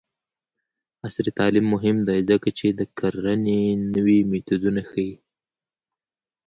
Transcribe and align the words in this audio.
عصري 1.05 1.31
تعلیم 1.39 1.65
مهم 1.73 1.97
دی 2.07 2.19
ځکه 2.29 2.49
چې 2.57 2.67
د 2.79 2.81
کرنې 2.97 3.61
نوې 3.93 4.19
میتودونه 4.31 4.81
ښيي. 4.89 5.13